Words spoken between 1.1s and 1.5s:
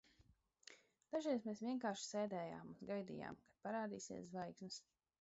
Dažreiz